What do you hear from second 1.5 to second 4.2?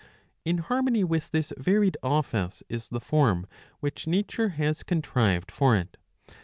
varied office is the form which